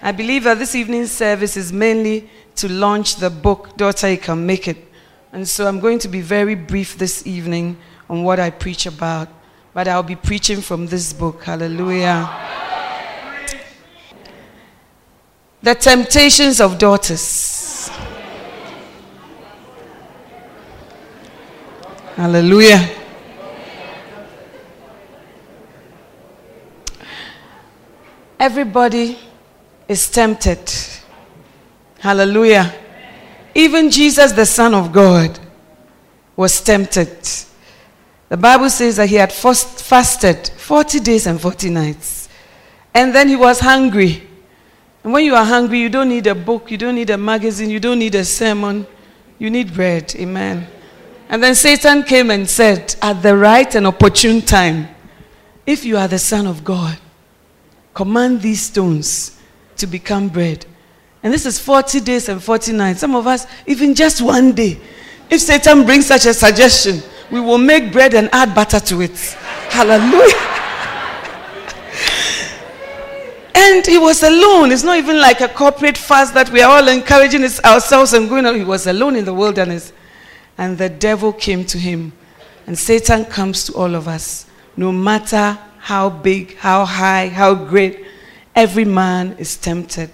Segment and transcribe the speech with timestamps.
[0.00, 4.46] I believe that this evening's service is mainly to launch the book, Daughter, You Can
[4.46, 4.78] Make It.
[5.32, 7.76] And so I'm going to be very brief this evening
[8.08, 9.28] on what I preach about,
[9.74, 11.44] but I'll be preaching from this book.
[11.44, 12.28] Hallelujah.
[15.62, 17.88] The Temptations of Daughters.
[22.14, 22.88] Hallelujah.
[28.40, 29.18] Everybody
[29.88, 30.70] is tempted.
[31.98, 32.72] Hallelujah.
[33.54, 35.38] Even Jesus, the Son of God,
[36.36, 37.16] was tempted.
[38.28, 42.28] The Bible says that he had fasted 40 days and 40 nights.
[42.94, 44.28] And then he was hungry.
[45.02, 47.70] And when you are hungry, you don't need a book, you don't need a magazine,
[47.70, 48.86] you don't need a sermon.
[49.38, 50.14] You need bread.
[50.16, 50.66] Amen.
[51.28, 54.88] And then Satan came and said, At the right and opportune time,
[55.64, 56.98] if you are the Son of God,
[57.94, 59.37] command these stones
[59.78, 60.66] to become bread.
[61.22, 63.00] And this is 40 days and 40 nights.
[63.00, 64.78] Some of us, even just one day,
[65.30, 69.16] if Satan brings such a suggestion, we will make bread and add butter to it.
[69.68, 70.34] Hallelujah.
[73.54, 74.72] and he was alone.
[74.72, 78.46] It's not even like a corporate fast that we are all encouraging ourselves and going
[78.46, 78.54] on.
[78.54, 79.92] He was alone in the wilderness.
[80.56, 82.12] And the devil came to him.
[82.66, 84.46] And Satan comes to all of us,
[84.76, 88.04] no matter how big, how high, how great.
[88.58, 90.10] Every man is tempted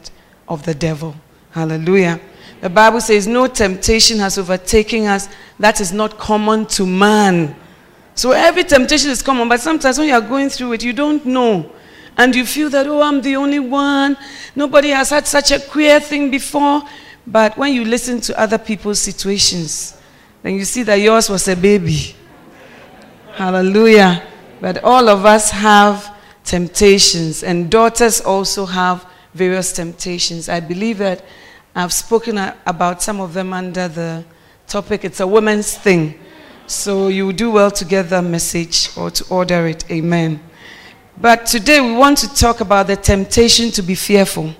[0.46, 1.16] of the devil.
[1.50, 2.20] Hallelujah.
[2.60, 7.56] The Bible says, No temptation has overtaken us that is not common to man.
[8.14, 11.24] So every temptation is common, but sometimes when you are going through it, you don't
[11.24, 11.72] know.
[12.18, 14.14] And you feel that, oh, I'm the only one.
[14.54, 16.82] Nobody has had such a queer thing before.
[17.26, 19.96] But when you listen to other people's situations,
[20.42, 22.14] then you see that yours was a baby.
[23.32, 24.22] Hallelujah.
[24.60, 26.13] But all of us have
[26.44, 30.48] temptations, and daughters also have various temptations.
[30.48, 31.24] I believe that
[31.74, 34.24] I've spoken about some of them under the
[34.66, 36.18] topic, it's a woman's thing.
[36.66, 39.90] So you do well to get that message or to order it.
[39.90, 40.40] Amen.
[41.20, 44.54] But today we want to talk about the temptation to be fearful.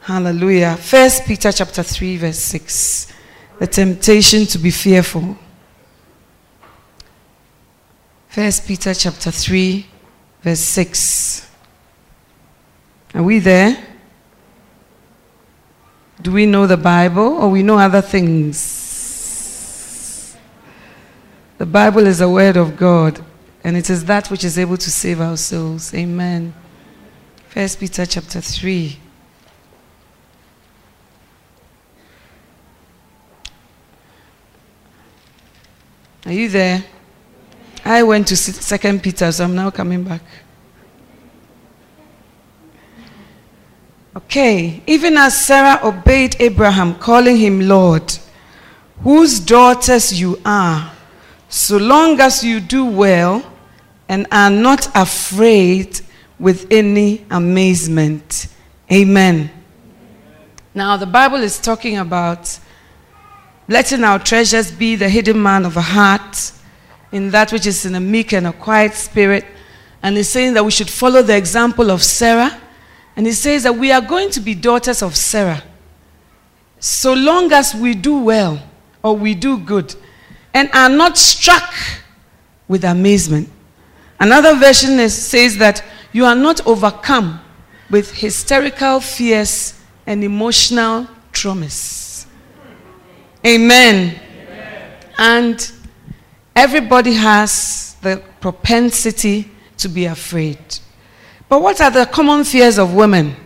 [0.00, 0.76] Hallelujah.
[0.76, 3.12] First Peter chapter 3 verse 6.
[3.58, 5.38] The temptation to be fearful.
[8.28, 9.86] First Peter chapter 3
[10.44, 11.50] verse 6.
[13.14, 13.82] Are we there?
[16.20, 18.82] Do we know the Bible or we know other things?
[21.56, 23.24] The Bible is the Word of God,
[23.62, 25.94] and it is that which is able to save our souls.
[25.94, 26.52] Amen.
[27.48, 28.98] First Peter chapter 3.
[36.26, 36.84] Are you there?
[37.84, 40.22] I went to Second Peter, so I'm now coming back.
[44.16, 48.16] Okay, even as Sarah obeyed Abraham, calling him Lord,
[49.02, 50.92] whose daughters you are,
[51.48, 53.44] so long as you do well
[54.08, 56.00] and are not afraid
[56.38, 58.46] with any amazement.
[58.90, 59.50] Amen.
[60.74, 62.58] Now, the Bible is talking about
[63.68, 66.52] letting our treasures be the hidden man of a heart,
[67.14, 69.44] in that which is in a meek and a quiet spirit.
[70.02, 72.60] And he's saying that we should follow the example of Sarah
[73.16, 75.62] and he says that we are going to be daughters of Sarah.
[76.80, 78.60] So long as we do well
[79.00, 79.94] or we do good
[80.52, 81.72] and are not struck
[82.66, 83.48] with amazement.
[84.18, 87.40] Another version is, says that you are not overcome
[87.90, 92.26] with hysterical fears and emotional traumas.
[93.46, 94.18] Amen.
[94.20, 94.92] Amen.
[95.16, 95.73] And
[96.54, 100.58] everybody has the propensity to be afraid.
[101.48, 103.36] But what are the common fears of women?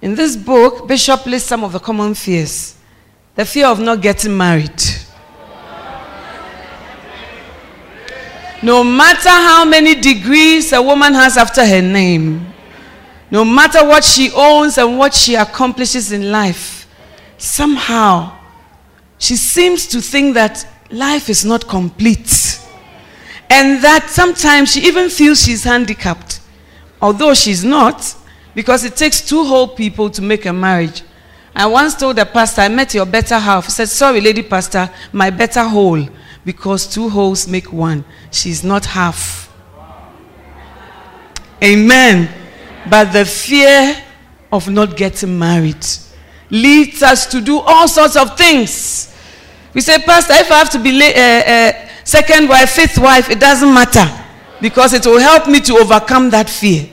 [0.00, 2.76] In this book, Bishop lists some of the common fears.
[3.34, 4.82] The fear of not getting married.
[8.60, 12.52] No matter how many degrees a woman has after her name,
[13.30, 16.88] no matter what she owns and what she accomplishes in life,
[17.36, 18.36] somehow
[19.18, 22.60] she seems to think that life is not complete.
[23.50, 26.40] And that sometimes she even feels she's handicapped,
[27.00, 28.14] although she's not,
[28.54, 31.02] because it takes two whole people to make a marriage.
[31.54, 33.64] I once told the pastor, I met your better half.
[33.64, 36.06] He said, Sorry, lady pastor, my better whole,
[36.44, 38.04] because two wholes make one.
[38.30, 39.52] She's not half.
[41.62, 42.28] Amen.
[42.88, 43.96] But the fear
[44.52, 45.84] of not getting married
[46.50, 49.14] leads us to do all sorts of things.
[49.74, 53.38] We say, Pastor, if I have to be uh, uh, second wife, fifth wife, it
[53.38, 54.06] doesn't matter
[54.60, 56.88] because it will help me to overcome that fear.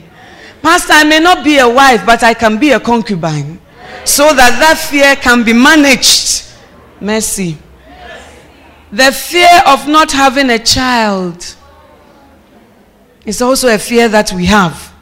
[0.62, 3.60] Pastor, I may not be a wife, but I can be a concubine
[4.04, 6.44] so that that fear can be managed.
[7.00, 7.58] Mercy.
[8.92, 11.56] The fear of not having a child
[13.24, 14.92] is also a fear that we have.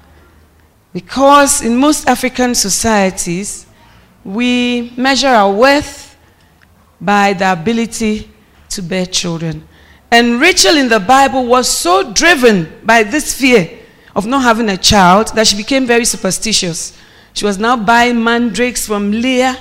[0.92, 3.66] Because in most African societies,
[4.24, 6.13] we measure our worth
[7.04, 8.30] by the ability
[8.70, 9.66] to bear children.
[10.10, 13.80] And Rachel in the Bible was so driven by this fear
[14.14, 16.96] of not having a child that she became very superstitious.
[17.32, 19.56] She was now buying mandrakes from Leah,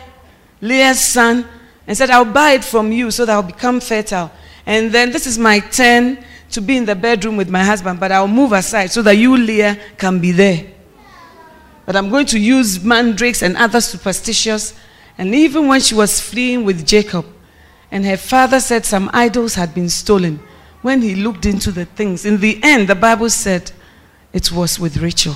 [0.61, 1.47] Leah's son,
[1.87, 4.31] and said, I'll buy it from you so that I'll become fertile.
[4.65, 8.11] And then this is my turn to be in the bedroom with my husband, but
[8.11, 10.67] I'll move aside so that you, Leah, can be there.
[11.85, 14.73] But I'm going to use mandrakes and other superstitious.
[15.17, 17.25] And even when she was fleeing with Jacob,
[17.93, 20.39] and her father said some idols had been stolen,
[20.81, 23.71] when he looked into the things, in the end, the Bible said
[24.33, 25.35] it was with Rachel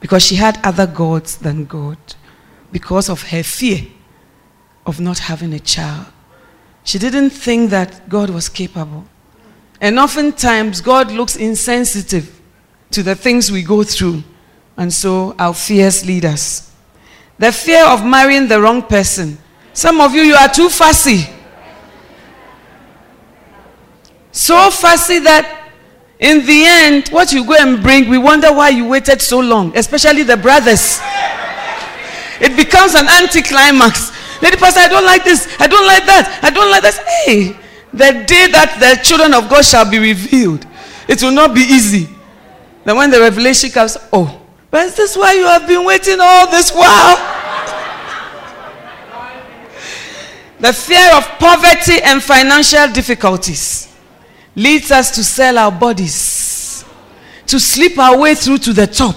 [0.00, 1.96] because she had other gods than God
[2.72, 3.86] because of her fear
[4.84, 6.06] of not having a child.
[6.82, 9.04] She didn't think that God was capable.
[9.80, 12.40] And oftentimes, God looks insensitive
[12.90, 14.24] to the things we go through.
[14.76, 16.74] And so our fears lead us.
[17.38, 19.38] The fear of marrying the wrong person.
[19.72, 21.35] Some of you, you are too fussy.
[24.36, 25.72] So fussy that
[26.18, 29.74] in the end, what you go and bring, we wonder why you waited so long,
[29.74, 31.00] especially the brothers.
[32.38, 34.12] It becomes an anticlimax.
[34.42, 36.98] Lady Pastor, I don't like this, I don't like that, I don't like this.
[37.24, 37.56] Hey,
[37.94, 40.66] the day that the children of God shall be revealed,
[41.08, 42.06] it will not be easy.
[42.84, 46.50] Then when the revelation comes, oh, but is this why you have been waiting all
[46.50, 47.16] this while?
[50.60, 53.95] the fear of poverty and financial difficulties
[54.56, 56.84] leads us to sell our bodies,
[57.46, 59.14] to sleep our way through to the top,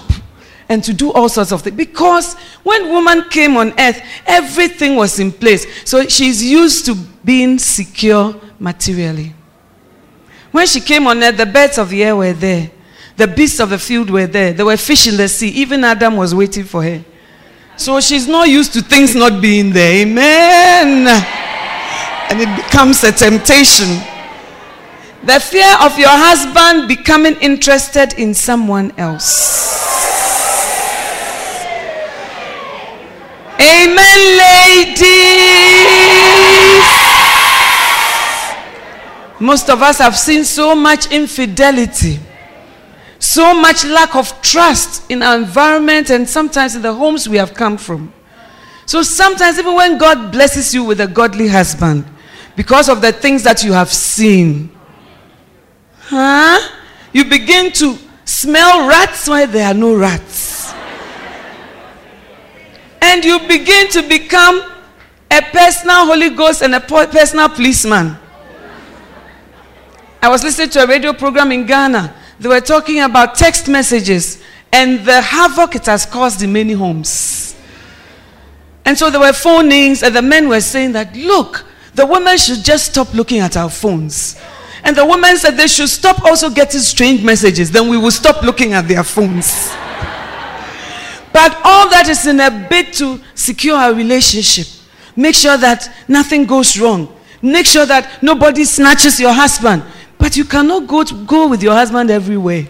[0.68, 1.76] and to do all sorts of things.
[1.76, 5.66] Because when woman came on earth, everything was in place.
[5.88, 6.94] So she's used to
[7.24, 9.34] being secure materially.
[10.52, 12.70] When she came on earth, the birds of the air were there.
[13.16, 14.52] The beasts of the field were there.
[14.52, 15.48] There were fish in the sea.
[15.48, 17.04] Even Adam was waiting for her.
[17.76, 20.06] So she's not used to things not being there.
[20.06, 21.06] Amen.
[22.30, 23.88] And it becomes a temptation
[25.22, 29.70] the fear of your husband becoming interested in someone else.
[33.60, 35.20] Amen, ladies.
[39.38, 42.18] Most of us have seen so much infidelity,
[43.18, 47.52] so much lack of trust in our environment, and sometimes in the homes we have
[47.54, 48.12] come from.
[48.86, 52.06] So sometimes, even when God blesses you with a godly husband,
[52.56, 54.70] because of the things that you have seen,
[56.10, 56.58] Huh?
[57.12, 60.74] You begin to smell rats where there are no rats.
[63.00, 64.60] and you begin to become
[65.30, 68.16] a personal Holy Ghost and a personal policeman.
[70.20, 72.12] I was listening to a radio program in Ghana.
[72.40, 77.54] They were talking about text messages and the havoc it has caused in many homes.
[78.84, 81.64] And so there were phonings, and the men were saying that, look,
[81.94, 84.36] the women should just stop looking at our phones.
[84.82, 87.70] And the woman said they should stop also getting strange messages.
[87.70, 89.68] Then we will stop looking at their phones.
[91.32, 94.66] but all that is in a bid to secure our relationship.
[95.16, 97.14] Make sure that nothing goes wrong.
[97.42, 99.82] Make sure that nobody snatches your husband.
[100.18, 102.68] But you cannot go, to, go with your husband everywhere.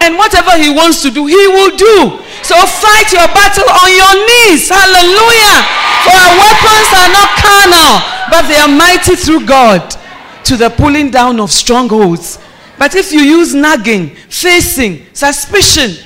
[0.00, 2.20] And whatever he wants to do, he will do.
[2.42, 4.68] So fight your battle on your knees.
[4.68, 5.56] Hallelujah.
[6.04, 7.92] For our weapons are not carnal,
[8.28, 10.03] but they are mighty through God
[10.44, 12.38] to the pulling down of strongholds.
[12.78, 16.04] But if you use nagging, facing, suspicion,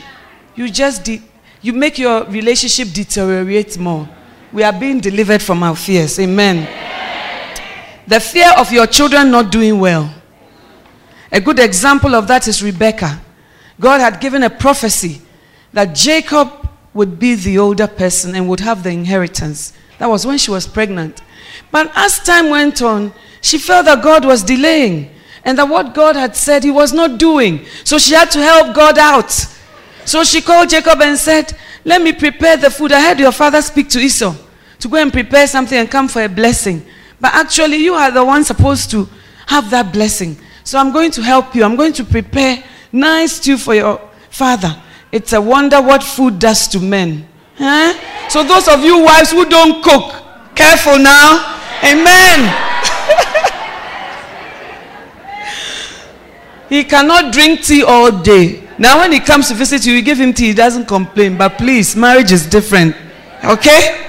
[0.54, 1.22] you just de-
[1.62, 4.08] you make your relationship deteriorate more.
[4.52, 6.18] We are being delivered from our fears.
[6.18, 6.68] Amen.
[8.06, 10.14] The fear of your children not doing well.
[11.30, 13.20] A good example of that is Rebecca.
[13.78, 15.20] God had given a prophecy
[15.72, 16.48] that Jacob
[16.94, 19.72] would be the older person and would have the inheritance.
[19.98, 21.20] That was when she was pregnant.
[21.70, 25.10] But as time went on, she felt that God was delaying
[25.44, 27.64] and that what God had said he was not doing.
[27.84, 29.30] So she had to help God out.
[30.04, 32.92] So she called Jacob and said, Let me prepare the food.
[32.92, 34.34] I heard your father speak to Esau
[34.80, 36.84] to go and prepare something and come for a blessing.
[37.20, 39.08] But actually, you are the one supposed to
[39.46, 40.36] have that blessing.
[40.64, 41.64] So I'm going to help you.
[41.64, 42.62] I'm going to prepare
[42.92, 44.00] nice stew for your
[44.30, 44.80] father.
[45.10, 47.26] It's a wonder what food does to men.
[47.56, 48.28] Huh?
[48.28, 50.14] So, those of you wives who don't cook,
[50.58, 51.60] careful now.
[51.84, 52.38] Amen.
[56.68, 58.64] he cannot drink tea all day.
[58.76, 61.36] Now, when he comes to visit you, you give him tea, he doesn't complain.
[61.38, 62.94] But please, marriage is different.
[63.44, 64.06] Okay?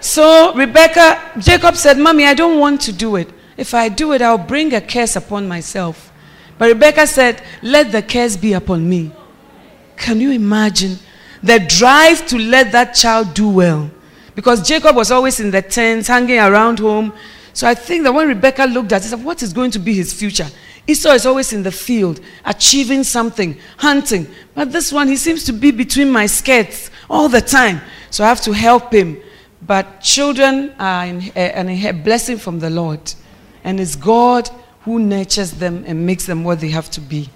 [0.00, 3.28] So, Rebecca, Jacob said, Mommy, I don't want to do it.
[3.56, 6.12] If I do it, I'll bring a curse upon myself.
[6.58, 9.12] But Rebecca said, Let the curse be upon me.
[9.96, 10.98] Can you imagine
[11.42, 13.90] the drive to let that child do well?
[14.34, 17.12] Because Jacob was always in the tents, hanging around home.
[17.52, 19.92] So I think that when Rebecca looked at it, said, what is going to be
[19.94, 20.46] his future?
[20.86, 24.26] Esau is always in the field, achieving something, hunting.
[24.54, 27.80] But this one, he seems to be between my skirts all the time.
[28.10, 29.20] So I have to help him.
[29.66, 33.12] But children are in eh, a blessing from the Lord.
[33.62, 34.48] And it's God
[34.82, 37.28] who nurtures them and makes them what they have to be.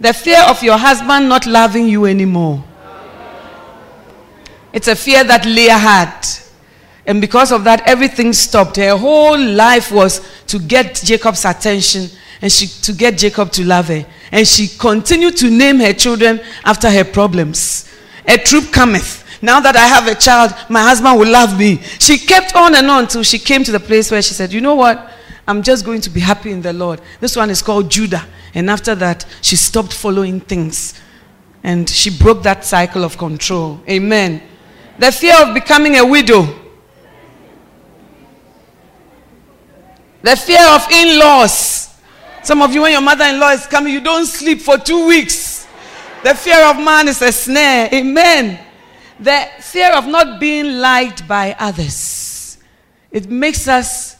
[0.00, 2.62] The fear of your husband not loving you anymore.
[4.76, 6.26] It's a fear that Leah had.
[7.06, 8.76] And because of that, everything stopped.
[8.76, 12.10] Her whole life was to get Jacob's attention
[12.42, 14.04] and she, to get Jacob to love her.
[14.30, 17.90] And she continued to name her children after her problems.
[18.28, 19.24] A troop cometh.
[19.40, 21.78] Now that I have a child, my husband will love me.
[21.98, 24.60] She kept on and on until she came to the place where she said, You
[24.60, 25.10] know what?
[25.48, 27.00] I'm just going to be happy in the Lord.
[27.20, 28.26] This one is called Judah.
[28.52, 31.00] And after that, she stopped following things.
[31.62, 33.80] And she broke that cycle of control.
[33.88, 34.42] Amen.
[34.98, 36.46] The fear of becoming a widow.
[40.22, 41.94] The fear of in laws.
[42.42, 45.06] Some of you, when your mother in law is coming, you don't sleep for two
[45.06, 45.66] weeks.
[46.22, 47.88] The fear of man is a snare.
[47.92, 48.58] Amen.
[49.20, 52.58] The fear of not being liked by others.
[53.10, 54.16] It makes us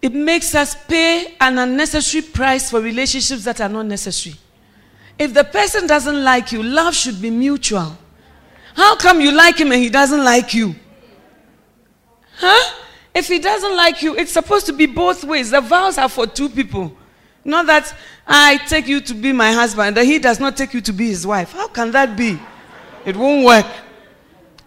[0.00, 4.36] it makes us pay an unnecessary price for relationships that are not necessary.
[5.18, 7.96] If the person doesn't like you, love should be mutual.
[8.74, 10.74] How come you like him and he doesn't like you?
[12.36, 12.74] Huh?
[13.14, 15.50] If he doesn't like you, it's supposed to be both ways.
[15.50, 16.96] The vows are for two people.
[17.44, 17.94] Not that
[18.26, 21.08] I take you to be my husband, that he does not take you to be
[21.08, 21.52] his wife.
[21.52, 22.38] How can that be?
[23.04, 23.66] It won't work.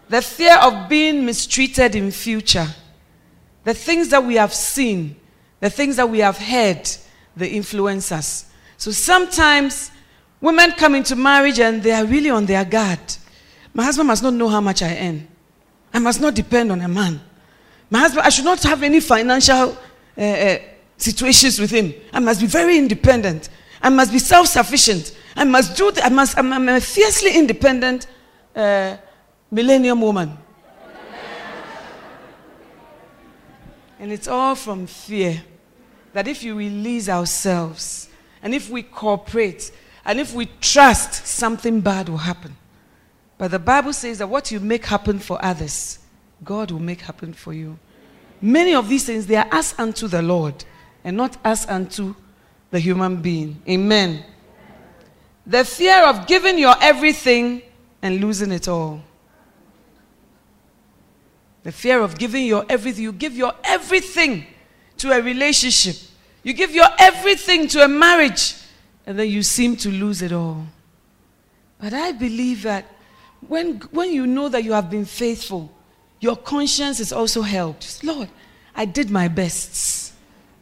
[0.08, 2.66] The fear of being mistreated in future.
[3.64, 5.16] The things that we have seen
[5.60, 6.88] the things that we have heard,
[7.36, 8.46] the influence us.
[8.76, 9.90] So sometimes
[10.40, 13.00] women come into marriage and they are really on their guard.
[13.78, 15.28] My husband must not know how much I earn.
[15.94, 17.20] I must not depend on a man.
[17.88, 19.78] My husband, I should not have any financial
[20.16, 20.58] uh, uh,
[20.96, 21.94] situations with him.
[22.12, 23.50] I must be very independent.
[23.80, 25.16] I must be self sufficient.
[25.36, 26.06] I must do that.
[26.06, 28.08] I must, I'm, I'm a fiercely independent
[28.56, 28.96] uh,
[29.48, 30.36] millennium woman.
[34.00, 35.40] And it's all from fear
[36.14, 38.08] that if you release ourselves
[38.42, 39.70] and if we cooperate
[40.04, 42.56] and if we trust, something bad will happen.
[43.38, 46.00] But the Bible says that what you make happen for others,
[46.44, 47.78] God will make happen for you.
[48.42, 50.64] Many of these things, they are as unto the Lord
[51.04, 52.14] and not as unto
[52.70, 53.62] the human being.
[53.68, 54.24] Amen.
[55.46, 57.62] The fear of giving your everything
[58.02, 59.02] and losing it all.
[61.62, 63.04] The fear of giving your everything.
[63.04, 64.46] You give your everything
[64.98, 65.96] to a relationship.
[66.42, 68.54] You give your everything to a marriage.
[69.06, 70.66] And then you seem to lose it all.
[71.80, 72.84] But I believe that
[73.46, 75.70] when, when you know that you have been faithful,
[76.20, 78.02] your conscience is also helped.
[78.02, 78.28] Lord,
[78.74, 80.12] I did my best.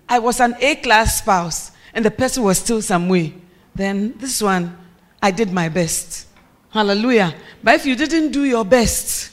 [0.09, 3.35] I was an A class spouse, and the person was still some way.
[3.75, 4.77] Then this one,
[5.23, 6.27] I did my best.
[6.71, 7.35] Hallelujah.
[7.63, 9.33] But if you didn't do your best,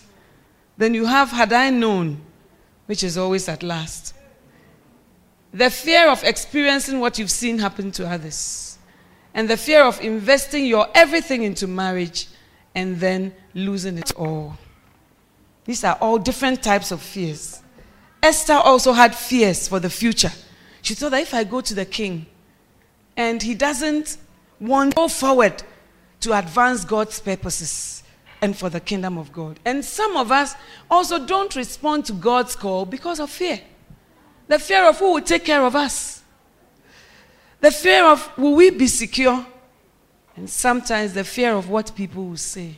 [0.77, 2.21] then you have had I known,
[2.85, 4.15] which is always at last.
[5.53, 8.79] The fear of experiencing what you've seen happen to others,
[9.33, 12.27] and the fear of investing your everything into marriage
[12.75, 14.57] and then losing it all.
[15.65, 17.61] These are all different types of fears.
[18.21, 20.31] Esther also had fears for the future.
[20.81, 22.25] She thought that if I go to the king
[23.15, 24.17] and he doesn't
[24.59, 25.63] want to go forward
[26.21, 28.03] to advance God's purposes
[28.41, 29.59] and for the kingdom of God.
[29.63, 30.55] And some of us
[30.89, 33.59] also don't respond to God's call because of fear.
[34.47, 36.21] The fear of who will take care of us.
[37.61, 39.45] The fear of will we be secure?
[40.35, 42.77] And sometimes the fear of what people will say.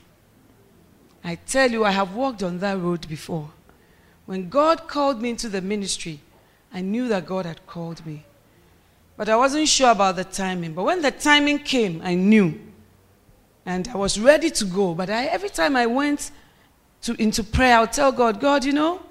[1.24, 3.50] I tell you, I have walked on that road before.
[4.26, 6.20] When God called me into the ministry,
[6.74, 8.26] I knew that God had called me.
[9.18, 10.74] But I wasn't sure about the timing.
[10.74, 12.60] But when the timing came, I knew.
[13.66, 14.94] And I was ready to go.
[14.94, 16.32] But I, every time I went
[17.04, 19.02] to, into prayer, I would tell God, God, you know,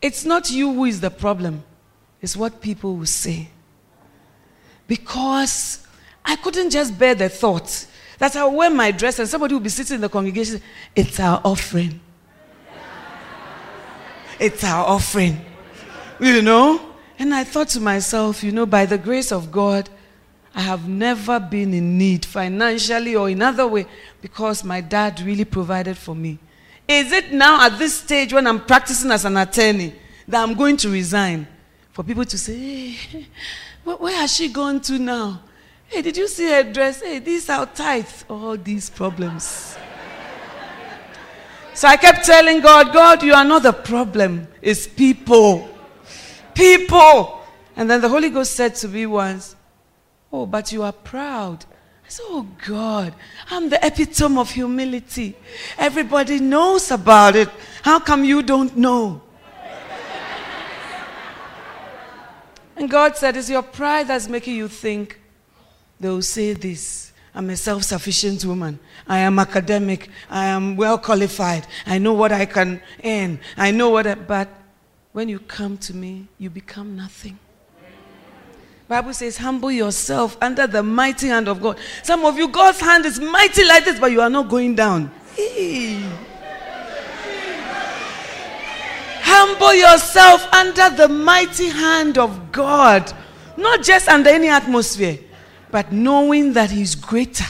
[0.00, 1.62] it's not you who is the problem,
[2.20, 3.48] it's what people will say.
[4.88, 5.81] Because
[6.24, 7.86] I couldn't just bear the thought
[8.18, 10.60] that I'll wear my dress and somebody will be sitting in the congregation.
[10.94, 12.00] It's our offering.
[14.38, 15.44] it's our offering.
[16.20, 16.92] You know?
[17.18, 19.90] And I thought to myself, you know, by the grace of God,
[20.54, 23.86] I have never been in need financially or in other way
[24.20, 26.38] because my dad really provided for me.
[26.86, 29.94] Is it now at this stage when I'm practicing as an attorney
[30.28, 31.46] that I'm going to resign
[31.92, 33.26] for people to say, hey,
[33.84, 35.42] where has she gone to now?
[35.92, 37.02] Hey, did you see her dress?
[37.02, 38.24] Hey, these are tight.
[38.30, 39.76] All these problems.
[41.74, 44.48] so I kept telling God, God, you are not the problem.
[44.62, 45.68] It's people.
[46.54, 47.42] People.
[47.76, 49.54] And then the Holy Ghost said to me once,
[50.32, 51.66] Oh, but you are proud.
[52.06, 53.12] I said, Oh God,
[53.50, 55.36] I'm the epitome of humility.
[55.76, 57.50] Everybody knows about it.
[57.82, 59.20] How come you don't know?
[62.78, 65.18] and God said, It's your pride that's making you think
[66.02, 67.12] they will say this.
[67.32, 68.78] I'm a self sufficient woman.
[69.06, 70.10] I am academic.
[70.28, 71.64] I am well qualified.
[71.86, 73.38] I know what I can earn.
[73.56, 74.48] I know what I, but
[75.12, 77.38] when you come to me, you become nothing.
[78.88, 81.78] Bible says, humble yourself under the mighty hand of God.
[82.02, 85.10] Some of you, God's hand is mighty like this, but you are not going down.
[89.22, 93.10] humble yourself under the mighty hand of God.
[93.56, 95.18] Not just under any atmosphere,
[95.72, 97.44] but knowing that He's greater.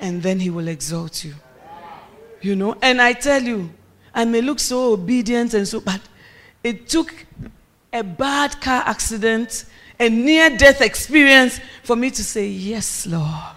[0.00, 1.34] And then He will exalt you.
[2.40, 3.70] You know, and I tell you,
[4.14, 6.00] I may look so obedient and so, but
[6.62, 7.12] it took
[7.92, 9.64] a bad car accident
[10.00, 13.56] a near death experience for me to say, Yes, Lord.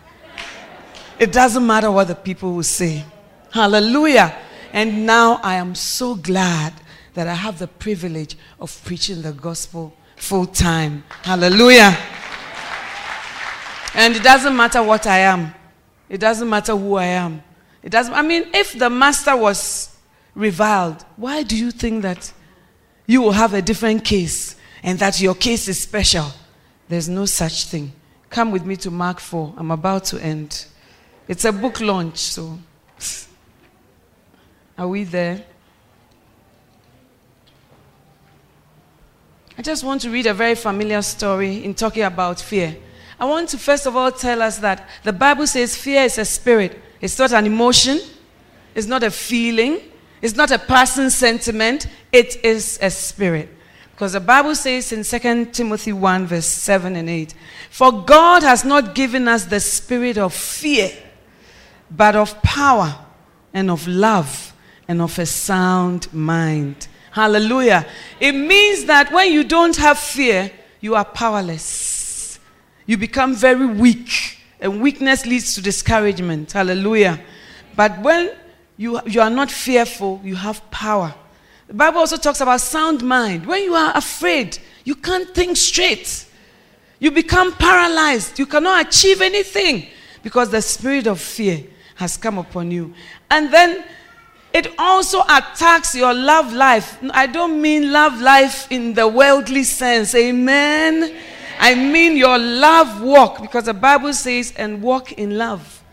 [1.19, 3.05] It doesn't matter what the people will say.
[3.51, 4.35] Hallelujah.
[4.73, 6.73] And now I am so glad
[7.13, 11.03] that I have the privilege of preaching the gospel full time.
[11.21, 11.95] Hallelujah.
[13.93, 15.53] And it doesn't matter what I am.
[16.09, 17.43] It doesn't matter who I am.
[17.83, 19.95] It doesn't I mean if the master was
[20.35, 22.31] reviled, why do you think that
[23.05, 26.27] you will have a different case and that your case is special.
[26.87, 27.91] There's no such thing.
[28.29, 29.55] Come with me to Mark 4.
[29.57, 30.65] I'm about to end.
[31.27, 32.57] It's a book launch, so.
[34.77, 35.43] Are we there?
[39.57, 42.75] I just want to read a very familiar story in talking about fear.
[43.21, 46.25] I want to first of all tell us that the Bible says fear is a
[46.25, 47.99] spirit, it's not an emotion,
[48.73, 49.79] it's not a feeling,
[50.23, 53.47] it's not a person's sentiment, it is a spirit.
[53.91, 57.35] Because the Bible says in 2 Timothy 1, verse 7 and 8,
[57.69, 60.91] For God has not given us the spirit of fear,
[61.91, 63.05] but of power
[63.53, 64.51] and of love
[64.87, 66.87] and of a sound mind.
[67.11, 67.85] Hallelujah.
[68.19, 71.90] It means that when you don't have fear, you are powerless.
[72.85, 76.51] You become very weak, and weakness leads to discouragement.
[76.51, 77.19] Hallelujah.
[77.75, 78.31] But when
[78.77, 81.13] you, you are not fearful, you have power.
[81.67, 83.45] The Bible also talks about sound mind.
[83.45, 86.25] When you are afraid, you can't think straight.
[86.99, 88.37] You become paralyzed.
[88.39, 89.87] You cannot achieve anything
[90.21, 91.63] because the spirit of fear
[91.95, 92.93] has come upon you.
[93.29, 93.85] And then
[94.53, 96.97] it also attacks your love life.
[97.11, 100.13] I don't mean love life in the worldly sense.
[100.13, 101.15] Amen.
[101.63, 105.83] I mean your love walk because the Bible says, and walk in love.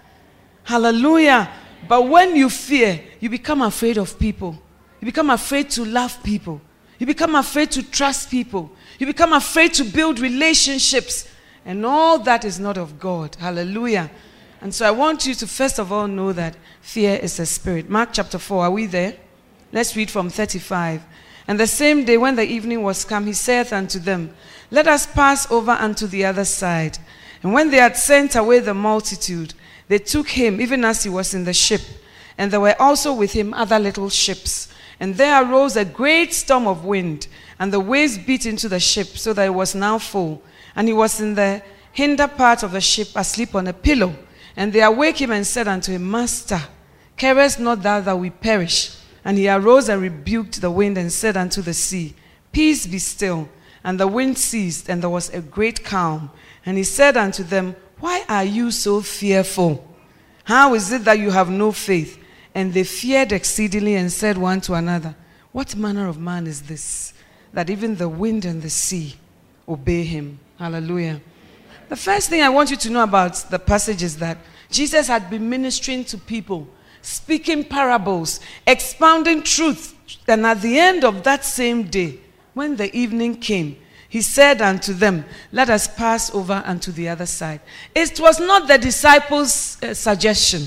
[0.65, 1.51] Hallelujah.
[1.87, 4.59] But when you fear, you become afraid of people.
[4.99, 6.63] You become afraid to love people.
[6.99, 8.71] You become afraid to trust people.
[8.99, 11.29] You become afraid to build relationships.
[11.67, 13.37] And all that is not of God.
[13.39, 14.11] Hallelujah.
[14.63, 17.91] And so I want you to first of all know that fear is a spirit.
[17.91, 19.17] Mark chapter 4, are we there?
[19.71, 21.05] Let's read from 35.
[21.47, 24.35] And the same day when the evening was come, he saith unto them,
[24.71, 26.99] Let us pass over unto the other side.
[27.43, 29.55] And when they had sent away the multitude,
[29.89, 31.81] they took him, even as he was in the ship.
[32.37, 34.69] And there were also with him other little ships.
[35.01, 37.29] And there arose a great storm of wind,
[37.59, 40.43] and the waves beat into the ship, so that it was now full.
[40.77, 44.15] And he was in the hinder part of the ship, asleep on a pillow.
[44.57, 46.61] And they awake him and said unto him, Master,
[47.17, 48.97] carest not thou that we perish?
[49.25, 52.15] And he arose and rebuked the wind and said unto the sea,
[52.53, 53.49] Peace be still.
[53.89, 56.31] And the wind ceased, and there was a great calm.
[56.67, 59.83] And he said unto them, Why are you so fearful?
[60.45, 62.23] How is it that you have no faith?
[62.55, 65.15] And they feared exceedingly and said one to another,
[65.53, 67.15] What manner of man is this,
[67.55, 69.17] that even the wind and the sea
[69.67, 70.39] obey him?
[70.59, 71.23] Hallelujah.
[71.89, 74.37] The first thing I want you to know about the passage is that
[74.71, 76.69] Jesus had been ministering to people,
[77.01, 79.95] speaking parables, expounding truth.
[80.29, 82.19] And at the end of that same day,
[82.59, 83.77] when the evening came,
[84.09, 87.61] he said unto them, Let us pass over unto the other side.
[87.95, 90.67] It was not the disciples' uh, suggestion.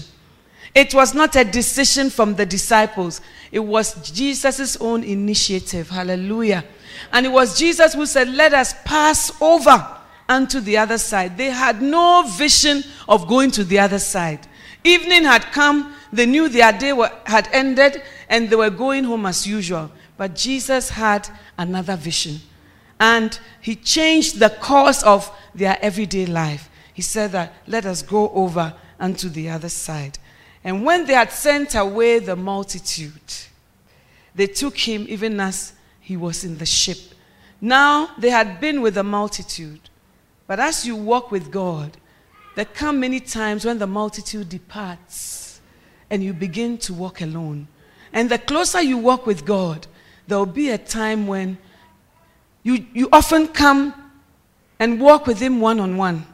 [0.73, 3.19] It was not a decision from the disciples.
[3.51, 5.89] It was Jesus' own initiative.
[5.89, 6.63] Hallelujah.
[7.11, 9.85] And it was Jesus who said, Let us pass over
[10.29, 11.35] unto the other side.
[11.35, 14.47] They had no vision of going to the other side.
[14.85, 16.93] Evening had come, they knew their day
[17.25, 19.91] had ended, and they were going home as usual.
[20.21, 22.41] But Jesus had another vision.
[22.99, 26.69] And he changed the course of their everyday life.
[26.93, 30.19] He said that, let us go over unto the other side.
[30.63, 33.33] And when they had sent away the multitude,
[34.35, 36.99] they took him even as he was in the ship.
[37.59, 39.89] Now they had been with the multitude.
[40.45, 41.97] But as you walk with God,
[42.55, 45.61] there come many times when the multitude departs
[46.11, 47.67] and you begin to walk alone.
[48.13, 49.87] And the closer you walk with God,
[50.31, 51.57] there will be a time when
[52.63, 53.93] you, you often come
[54.79, 56.25] and walk with Him one on one,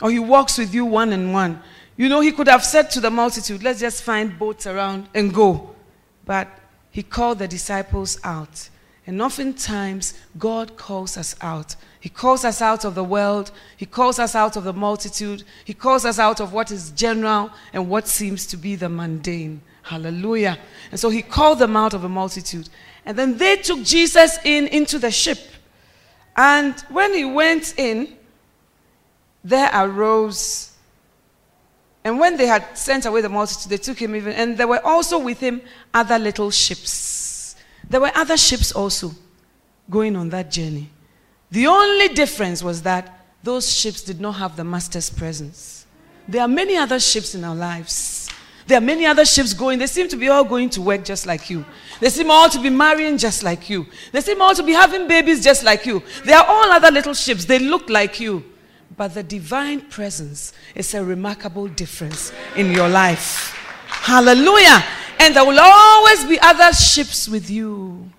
[0.00, 1.60] or He walks with you one on one.
[1.98, 5.34] You know, He could have said to the multitude, Let's just find boats around and
[5.34, 5.74] go.
[6.24, 6.48] But
[6.90, 8.70] He called the disciples out.
[9.06, 11.76] And oftentimes, God calls us out.
[12.00, 13.50] He calls us out of the world.
[13.76, 15.44] He calls us out of the multitude.
[15.64, 19.60] He calls us out of what is general and what seems to be the mundane.
[19.82, 20.58] Hallelujah.
[20.90, 22.68] And so he called them out of the multitude.
[23.06, 25.38] And then they took Jesus in into the ship.
[26.36, 28.16] And when he went in,
[29.42, 30.72] there arose.
[32.04, 34.32] And when they had sent away the multitude, they took him even.
[34.34, 35.62] And there were also with him
[35.94, 37.26] other little ships
[37.88, 39.12] there were other ships also
[39.88, 40.90] going on that journey.
[41.50, 45.86] The only difference was that those ships did not have the master's presence.
[46.26, 48.15] There are many other ships in our lives.
[48.66, 49.78] There are many other ships going.
[49.78, 51.64] They seem to be all going to work just like you.
[52.00, 53.86] They seem all to be marrying just like you.
[54.10, 56.02] They seem all to be having babies just like you.
[56.24, 57.44] They are all other little ships.
[57.44, 58.44] They look like you.
[58.96, 63.54] But the divine presence is a remarkable difference in your life.
[63.86, 64.82] Hallelujah.
[65.20, 68.10] And there will always be other ships with you.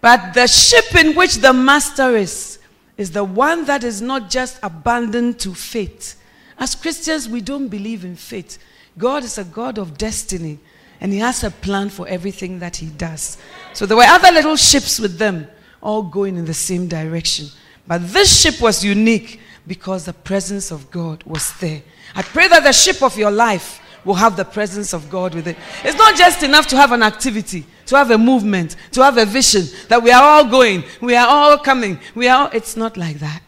[0.00, 2.58] But the ship in which the master is,
[2.96, 6.16] is the one that is not just abandoned to fate.
[6.58, 8.58] As Christians, we don't believe in fate.
[8.98, 10.58] God is a God of destiny,
[11.00, 13.38] and He has a plan for everything that He does.
[13.72, 15.46] So there were other little ships with them,
[15.82, 17.46] all going in the same direction.
[17.86, 21.82] But this ship was unique because the presence of God was there.
[22.14, 25.46] I pray that the ship of your life will have the presence of God with
[25.46, 25.56] it.
[25.84, 29.26] It's not just enough to have an activity, to have a movement, to have a
[29.26, 31.98] vision that we are all going, we are all coming.
[32.14, 33.42] We are all, it's not like that.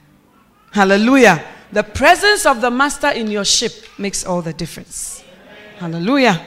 [0.72, 1.44] Hallelujah.
[1.72, 5.21] The presence of the master in your ship makes all the difference.
[5.83, 6.40] Hallelujah.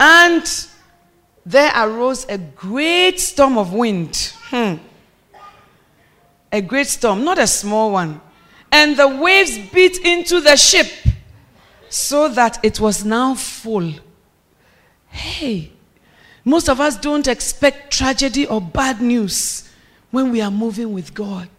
[0.00, 0.42] And
[1.44, 4.32] there arose a great storm of wind.
[4.44, 4.76] Hmm.
[6.50, 8.22] A great storm, not a small one.
[8.72, 10.86] And the waves beat into the ship
[11.90, 13.92] so that it was now full.
[15.10, 15.70] Hey,
[16.42, 19.68] most of us don't expect tragedy or bad news
[20.10, 21.50] when we are moving with God.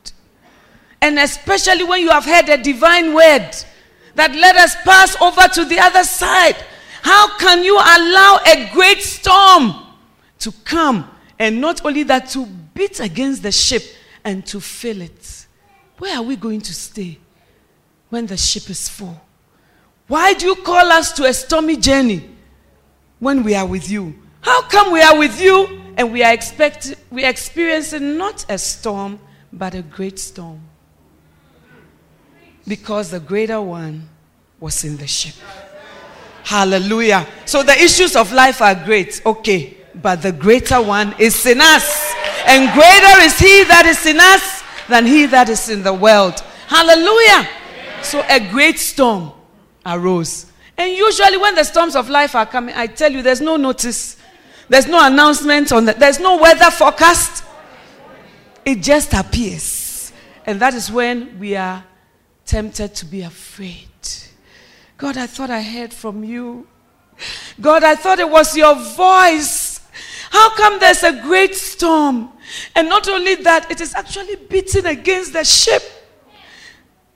[1.00, 3.52] And especially when you have heard a divine word
[4.16, 6.56] that let us pass over to the other side.
[7.02, 9.76] How can you allow a great storm
[10.40, 13.84] to come and not only that to beat against the ship
[14.24, 15.46] and to fill it?
[15.98, 17.20] Where are we going to stay
[18.10, 19.22] when the ship is full?
[20.08, 22.30] Why do you call us to a stormy journey
[23.20, 24.16] when we are with you?
[24.42, 28.58] How come we are with you and we are expect, we are experiencing not a
[28.58, 29.20] storm
[29.52, 30.62] but a great storm?
[32.68, 34.10] Because the greater one
[34.60, 35.36] was in the ship.
[36.44, 37.28] Hallelujah.
[37.46, 42.14] So the issues of life are great, okay, but the greater one is in us.
[42.46, 46.40] And greater is he that is in us than he that is in the world.
[46.68, 47.50] Hallelujah.
[48.04, 49.32] So a great storm
[49.86, 50.46] arose.
[50.78, 54.18] And usually, when the storms of life are coming, I tell you, there's no notice,
[54.68, 57.44] there's no announcement on that, there's no weather forecast.
[58.66, 60.12] It just appears.
[60.46, 61.84] And that is when we are
[62.46, 63.88] tempted to be afraid.
[64.98, 66.68] God, I thought I heard from you.
[67.60, 69.82] God, I thought it was your voice.
[70.30, 72.30] How come there's a great storm?
[72.76, 75.84] And not only that, it is actually beating against the ship.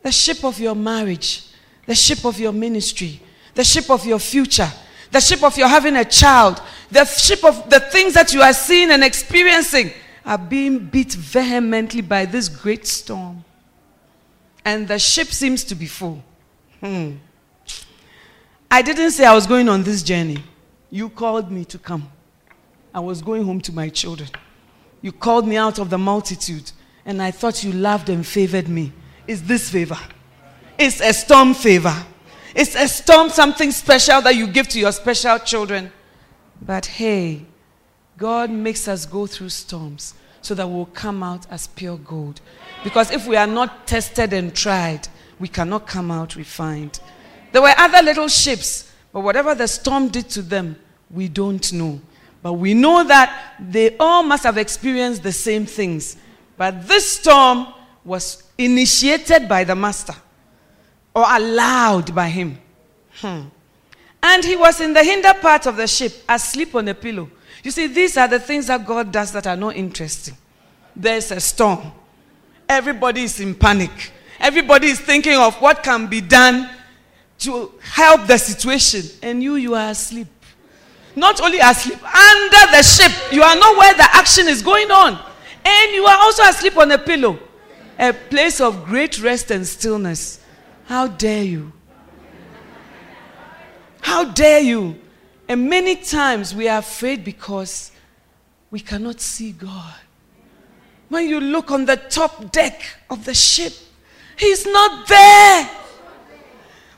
[0.02, 1.46] The ship of your marriage,
[1.86, 3.22] the ship of your ministry,
[3.54, 4.72] the ship of your future,
[5.12, 8.54] the ship of your having a child, the ship of the things that you are
[8.54, 9.92] seeing and experiencing
[10.26, 13.44] are being beat vehemently by this great storm.
[14.69, 16.21] And the ship seems to be full.
[16.79, 17.13] Hmm.
[18.69, 20.43] I didn't say I was going on this journey.
[20.91, 22.08] You called me to come.
[22.93, 24.29] I was going home to my children.
[25.01, 26.71] You called me out of the multitude,
[27.03, 28.93] and I thought you loved and favored me.
[29.25, 29.97] Is this favor?
[30.77, 32.05] It's a storm favor.
[32.53, 35.91] It's a storm, something special that you give to your special children.
[36.62, 37.43] But hey,
[38.17, 42.39] God makes us go through storms so that we'll come out as pure gold.
[42.84, 45.08] Because if we are not tested and tried,
[45.39, 47.00] we cannot come out refined.
[47.52, 50.78] There were other little ships, but whatever the storm did to them,
[51.10, 52.00] we don't know.
[52.42, 56.15] But we know that they all must have experienced the same things.
[56.58, 57.68] But this storm
[58.06, 60.15] was initiated by the master
[61.13, 62.58] or allowed by him.
[63.15, 63.44] Hmm.
[64.22, 67.30] And he was in the hinder part of the ship, asleep on a pillow.
[67.63, 70.36] You see, these are the things that God does that are not interesting.
[70.96, 71.92] There's a storm.
[72.69, 74.12] Everybody is in panic.
[74.39, 76.69] Everybody is thinking of what can be done
[77.39, 79.10] to help the situation.
[79.23, 80.27] And you, you are asleep.
[81.15, 83.12] Not only asleep, under the ship.
[83.34, 85.19] You are not where the action is going on.
[85.65, 87.39] And you are also asleep on a pillow.
[87.97, 90.39] A place of great rest and stillness.
[90.86, 91.73] How dare you?
[94.01, 94.99] How dare you?
[95.47, 97.91] And many times we are afraid because
[98.69, 99.95] we cannot see God.
[101.10, 103.74] When you look on the top deck of the ship,
[104.38, 105.69] He's not there.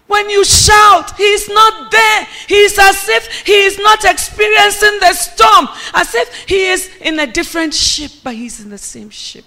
[0.05, 2.27] When you shout, He is not there.
[2.47, 7.19] He is as if He is not experiencing the storm, as if He is in
[7.19, 9.45] a different ship, but He's in the same ship.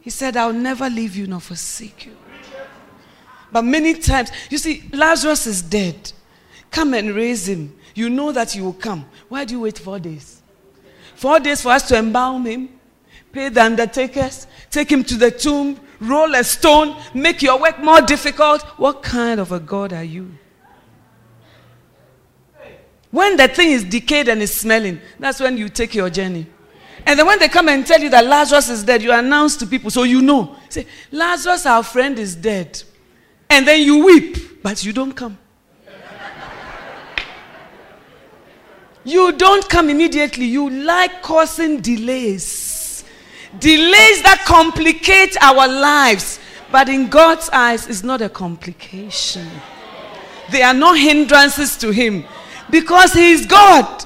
[0.00, 2.16] He said, I'll never leave you nor forsake you.
[3.52, 6.12] But many times, you see, Lazarus is dead.
[6.70, 7.76] Come and raise him.
[7.94, 9.04] You know that he will come.
[9.28, 10.40] Why do you wait four days?
[11.16, 12.79] Four days for us to embalm him,
[13.32, 18.00] pay the undertakers, take him to the tomb, roll a stone, make your work more
[18.00, 18.62] difficult.
[18.78, 20.30] What kind of a God are you?
[23.10, 26.46] When the thing is decayed and is smelling, that's when you take your journey.
[27.06, 29.66] And then when they come and tell you that Lazarus is dead, you announce to
[29.66, 30.54] people so you know.
[30.68, 32.82] Say, Lazarus, our friend, is dead.
[33.48, 35.38] And then you weep, but you don't come.
[39.02, 40.44] You don't come immediately.
[40.44, 42.69] You like causing delays.
[43.58, 46.38] Delays that complicate our lives.
[46.70, 49.48] But in God's eyes, it's not a complication.
[50.50, 52.24] They are not hindrances to Him
[52.70, 54.04] because He is God.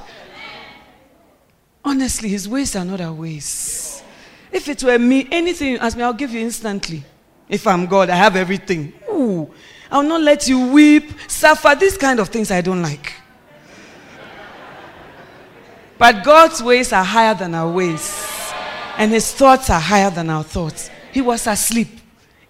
[1.84, 4.02] Honestly, His ways are not our ways.
[4.50, 7.02] If it were me, anything you ask me, I'll give you instantly.
[7.48, 8.92] If I'm God, I have everything.
[9.10, 9.52] Ooh,
[9.90, 11.74] I'll not let you weep, suffer.
[11.78, 13.12] These kind of things I don't like.
[15.98, 18.26] But God's ways are higher than our ways,
[18.96, 20.90] and his thoughts are higher than our thoughts.
[21.12, 21.88] He was asleep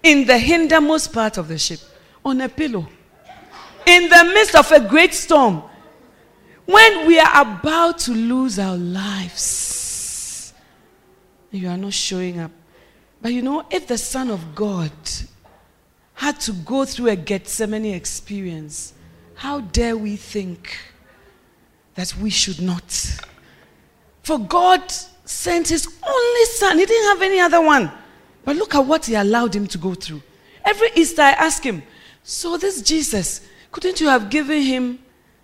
[0.03, 1.79] in the hindermost part of the ship
[2.23, 2.87] on a pillow
[3.85, 5.61] in the midst of a great storm
[6.65, 10.53] when we are about to lose our lives.
[11.51, 12.51] You are not showing up.
[13.21, 14.91] But you know, if the Son of God
[16.13, 18.93] had to go through a Gethsemane experience,
[19.35, 20.77] how dare we think
[21.95, 22.83] that we should not?
[24.23, 24.81] For God
[25.25, 26.77] sent his only son.
[26.77, 27.91] He didn't have any other one.
[28.43, 30.21] But look at what he allowed him to go through.
[30.63, 31.83] Every Easter, I ask him,
[32.23, 34.99] So, this Jesus, couldn't you have given him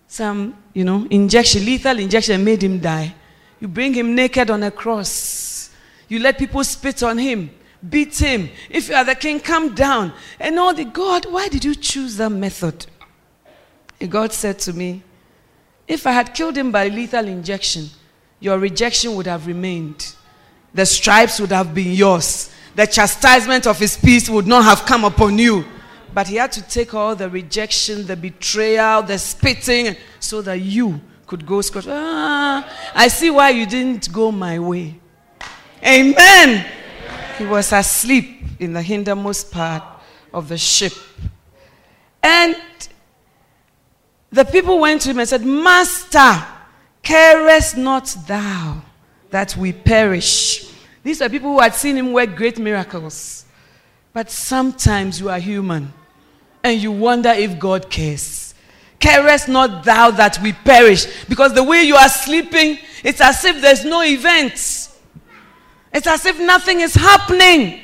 [0.06, 3.14] some, you know, injection, lethal injection, made him die?
[3.60, 5.70] You bring him naked on a cross.
[6.08, 7.50] You let people spit on him,
[7.88, 8.50] beat him.
[8.68, 10.12] If you are the king, come down.
[10.38, 12.86] And all the God, why did you choose that method?
[14.00, 15.02] And God said to me,
[15.86, 17.88] If I had killed him by lethal injection,
[18.42, 20.16] your rejection would have remained.
[20.74, 22.52] The stripes would have been yours.
[22.74, 25.64] The chastisement of his peace would not have come upon you.
[26.12, 31.00] But he had to take all the rejection, the betrayal, the spitting, so that you
[31.26, 31.86] could go scot.
[31.88, 34.98] Ah, I see why you didn't go my way.
[35.86, 36.66] Amen.
[37.38, 39.84] He was asleep in the hindermost part
[40.34, 40.92] of the ship.
[42.22, 42.56] And
[44.30, 46.44] the people went to him and said, Master,
[47.02, 48.82] Carest not thou
[49.30, 50.72] that we perish?
[51.02, 53.44] These are people who had seen him work great miracles.
[54.12, 55.92] But sometimes you are human
[56.62, 58.54] and you wonder if God cares.
[59.00, 61.06] Carest not thou that we perish?
[61.28, 64.88] Because the way you are sleeping, it's as if there's no event.
[65.92, 67.80] It's as if nothing is happening.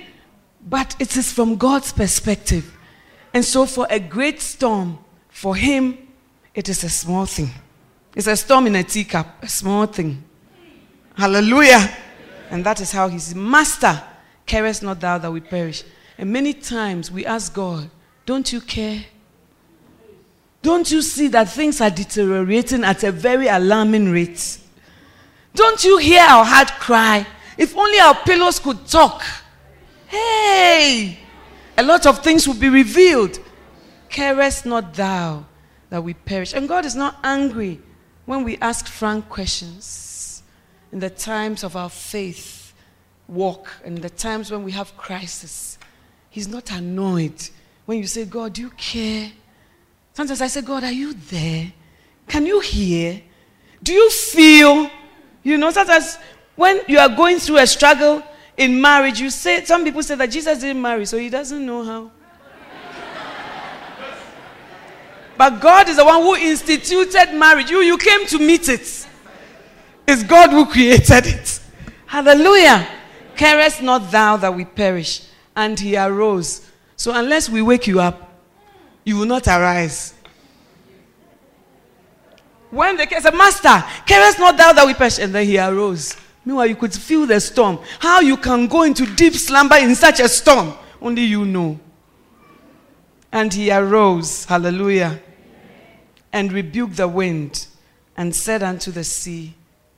[0.69, 2.73] But it is from God's perspective.
[3.35, 5.99] And so, for a great storm, for him,
[6.55, 7.51] it is a small thing.
[8.19, 10.25] It's a storm in a teacup, a small thing.
[11.17, 11.89] Hallelujah.
[12.51, 14.03] And that is how he's master.
[14.45, 15.85] Carest not thou that we perish.
[16.19, 17.89] And many times we ask God,
[18.27, 19.05] Don't you care?
[20.63, 24.59] Don't you see that things are deteriorating at a very alarming rate?
[25.55, 27.25] Don't you hear our heart cry?
[27.57, 29.23] If only our pillows could talk.
[30.09, 31.19] Hey!
[31.77, 33.39] A lot of things will be revealed.
[34.09, 35.47] Carest not thou
[35.89, 36.53] that we perish.
[36.53, 37.81] And God is not angry
[38.29, 40.43] when we ask frank questions
[40.93, 42.75] in the times of our faith
[43.27, 45.79] walk and the times when we have crisis.
[46.29, 47.49] He's not annoyed
[47.87, 49.33] when you say, God, do you care?
[50.13, 51.73] Sometimes I say, God, are you there?
[52.27, 53.23] Can you hear?
[53.83, 54.91] Do you feel?
[55.43, 56.19] You know, sometimes
[56.55, 58.23] when you are going through a struggle
[58.59, 61.83] in marriage, you say, some people say that Jesus didn't marry, so he doesn't know
[61.83, 62.11] how.
[65.39, 67.71] But God is the one who instituted marriage.
[67.71, 69.07] You, you came to meet it.
[70.05, 71.61] It's God who created it.
[72.07, 72.85] Hallelujah.
[73.37, 75.23] Carest not thou that we perish.
[75.55, 76.69] And he arose.
[76.97, 78.33] So unless we wake you up,
[79.05, 80.13] you will not arise.
[82.71, 85.21] When the they said, Master, carest not thou that we perish?
[85.21, 86.17] And then he arose.
[86.45, 87.79] Meanwhile, you could feel the storm.
[88.01, 91.79] How you can go into deep slumber in such a storm, only you know.
[93.31, 94.45] And he arose.
[94.45, 95.21] Hallelujah
[96.33, 97.67] and rebuked the wind
[98.17, 99.55] and said unto the sea,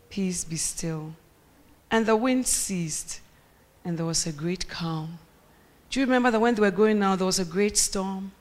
[0.08, 1.14] Peace be still.
[1.90, 3.20] And the wind ceased,
[3.84, 5.18] and there was a great calm.
[5.88, 8.32] Do you remember that when they were going now, there was a great storm?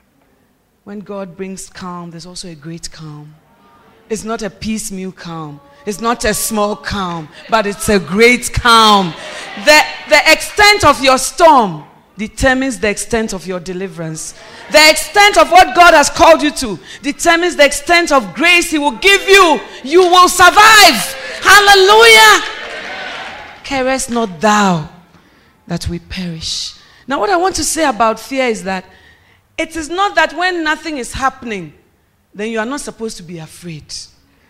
[0.84, 3.34] When God brings calm, there's also a great calm.
[4.08, 5.60] It's not a piecemeal calm.
[5.86, 9.14] It's not a small calm, but it's a great calm.
[9.64, 11.84] The, the extent of your storm
[12.20, 14.34] determines the extent of your deliverance.
[14.70, 18.78] The extent of what God has called you to determines the extent of grace He
[18.78, 19.58] will give you.
[19.82, 20.98] You will survive.
[21.40, 22.44] Hallelujah.
[23.64, 24.86] Carest not thou
[25.66, 26.74] that we perish.
[27.08, 28.84] Now, what I want to say about fear is that
[29.56, 31.72] it is not that when nothing is happening,
[32.34, 33.94] then you are not supposed to be afraid.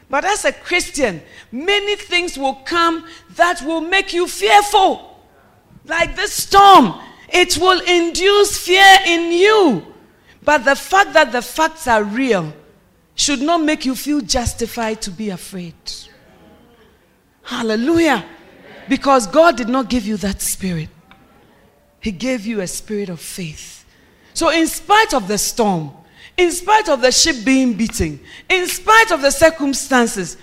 [0.09, 3.07] But as a Christian, many things will come
[3.37, 5.07] that will make you fearful.
[5.87, 7.01] Like this storm
[7.33, 9.87] it will induce fear in you.
[10.43, 12.53] But the fact that the facts are real
[13.15, 15.75] should not make you feel justified to be afraid.
[17.43, 18.25] Hallelujah.
[18.89, 20.89] Because God did not give you that spirit,
[22.01, 23.85] He gave you a spirit of faith.
[24.35, 25.93] So, in spite of the storm,
[26.37, 30.37] in spite of the ship being beaten, in spite of the circumstances,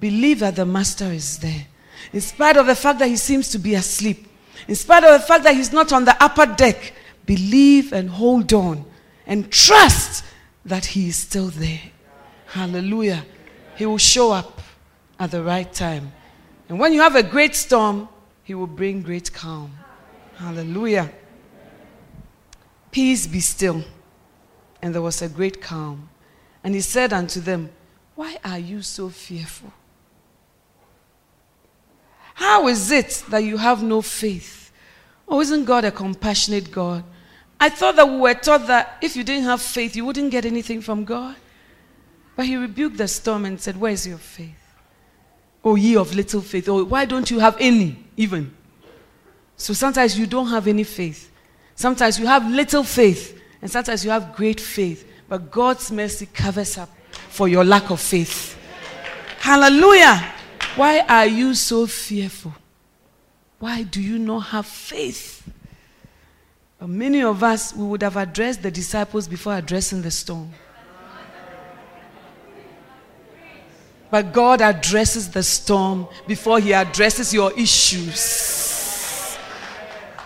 [0.00, 1.66] believe that the Master is there.
[2.12, 4.26] In spite of the fact that He seems to be asleep,
[4.68, 6.94] in spite of the fact that he's not on the upper deck,
[7.26, 8.84] believe and hold on
[9.26, 10.24] and trust
[10.64, 11.80] that he is still there.
[12.46, 13.24] Hallelujah.
[13.76, 14.60] He will show up
[15.18, 16.12] at the right time.
[16.68, 18.08] And when you have a great storm,
[18.42, 19.72] he will bring great calm.
[20.36, 21.10] Hallelujah.
[22.90, 23.84] Peace be still.
[24.80, 26.08] And there was a great calm.
[26.62, 27.70] And he said unto them,
[28.14, 29.72] Why are you so fearful?
[32.34, 34.72] How is it that you have no faith?
[35.26, 37.04] Oh, isn't God a compassionate God?
[37.58, 40.44] I thought that we were taught that if you didn't have faith, you wouldn't get
[40.44, 41.36] anything from God.
[42.36, 44.50] But he rebuked the storm and said, Where is your faith?
[45.64, 46.68] Oh, ye of little faith.
[46.68, 48.54] Oh, why don't you have any, even?
[49.56, 51.30] So sometimes you don't have any faith.
[51.74, 53.40] Sometimes you have little faith.
[53.62, 55.10] And sometimes you have great faith.
[55.28, 56.90] But God's mercy covers up
[57.30, 58.58] for your lack of faith.
[59.38, 60.33] Hallelujah.
[60.76, 62.52] Why are you so fearful?
[63.60, 65.48] Why do you not have faith?
[66.80, 70.50] Many of us, we would have addressed the disciples before addressing the storm.
[74.10, 79.38] But God addresses the storm before He addresses your issues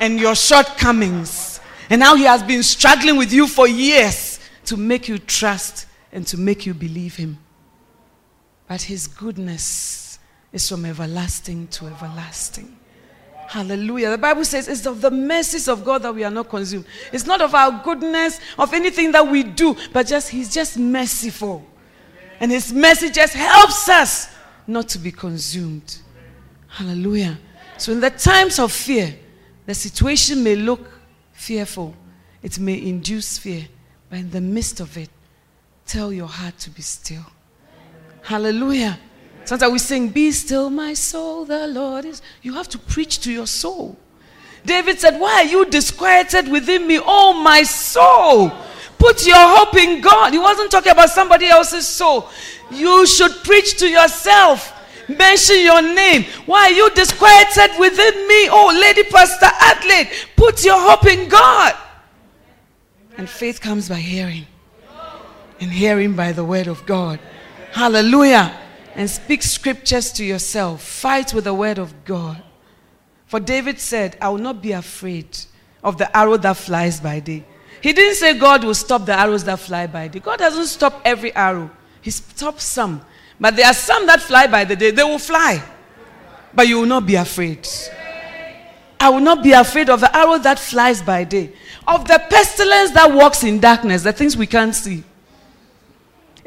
[0.01, 1.61] and your shortcomings.
[1.91, 6.27] And now He has been struggling with you for years to make you trust and
[6.27, 7.39] to make you believe Him.
[8.67, 10.08] But His goodness
[10.59, 12.77] is from everlasting to everlasting.
[13.47, 14.11] Hallelujah.
[14.11, 16.85] The Bible says it's of the mercies of God that we are not consumed.
[17.13, 21.65] It's not of our goodness, of anything that we do, but just He's just merciful.
[22.41, 24.29] And His mercy just helps us
[24.67, 25.99] not to be consumed.
[26.67, 27.39] Hallelujah.
[27.79, 29.17] So, in the times of fear,
[29.65, 30.91] the situation may look
[31.33, 31.95] fearful,
[32.43, 33.67] it may induce fear,
[34.11, 35.11] But in the midst of it,
[35.87, 37.25] tell your heart to be still.
[38.23, 38.99] Hallelujah.
[39.49, 42.21] Sometimes we sing, Be still, my soul, the Lord is.
[42.43, 43.97] You have to preach to your soul.
[44.67, 48.53] David said, Why are you disquieted within me, oh my soul?
[48.99, 50.35] Put your hope in God.
[50.35, 52.29] He wasn't talking about somebody else's soul.
[52.71, 54.71] You should preach to yourself.
[55.09, 56.25] Mention your name.
[56.45, 58.51] Why are you disquieted within me?
[58.51, 61.75] Oh, Lady Pastor Adelaide, put your hope in God.
[63.17, 64.47] And faith comes by hearing,
[65.59, 67.19] and hearing by the word of God.
[67.73, 68.68] Hallelujah.
[68.99, 70.83] And speak scriptures to yourself.
[70.83, 72.43] Fight with the word of God.
[73.27, 75.39] For David said, I will not be afraid
[75.85, 77.45] of the arrow that flies by day.
[77.81, 80.19] He didn't say God will stop the arrows that fly by day.
[80.19, 81.71] God doesn't stop every arrow,
[82.01, 83.01] He stops some.
[83.39, 85.63] But there are some that fly by the day, they will fly.
[86.53, 87.69] But you will not be afraid.
[88.99, 91.53] I will not be afraid of the arrow that flies by day,
[91.87, 95.05] of the pestilence that walks in darkness, the things we can't see.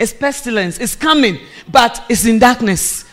[0.02, 1.38] It's pestilence, it's coming,
[1.72, 3.06] but it's in darkness.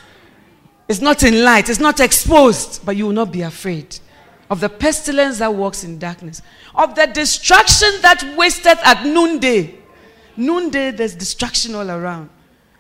[0.88, 3.98] It's not in light, it's not exposed, but you will not be afraid
[4.48, 6.40] of the pestilence that walks in darkness,
[6.74, 9.74] of the destruction that wasteth at noonday.
[10.38, 12.30] Noonday, there's destruction all around.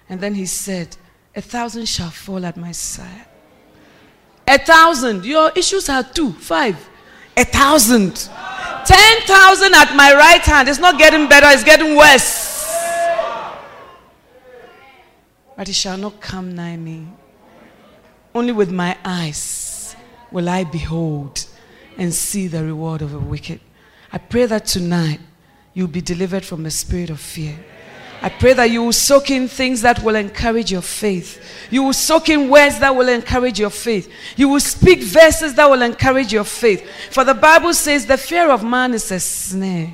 [0.08, 0.96] And then he said,
[1.36, 3.26] A thousand shall fall at my side.
[4.46, 5.26] A thousand.
[5.26, 6.78] Your issues are two, five.
[7.36, 8.30] A thousand.
[8.86, 10.66] Ten thousand at my right hand.
[10.66, 12.47] It's not getting better, it's getting worse.
[15.58, 17.08] But it shall not come nigh me.
[18.32, 19.96] Only with my eyes
[20.30, 21.44] will I behold
[21.96, 23.58] and see the reward of the wicked.
[24.12, 25.18] I pray that tonight
[25.74, 27.58] you'll be delivered from the spirit of fear.
[28.22, 31.42] I pray that you will soak in things that will encourage your faith.
[31.72, 34.08] You will soak in words that will encourage your faith.
[34.36, 36.88] You will speak verses that will encourage your faith.
[37.10, 39.92] For the Bible says the fear of man is a snare.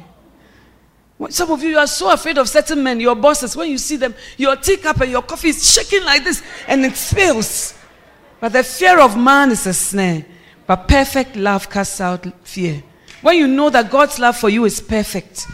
[1.30, 3.56] Some of you, are so afraid of certain men, your bosses.
[3.56, 6.96] When you see them, your teacup and your coffee is shaking like this and it
[6.96, 7.74] spills.
[8.40, 10.24] But the fear of man is a snare.
[10.66, 12.82] But perfect love casts out fear.
[13.22, 15.46] When you know that God's love for you is perfect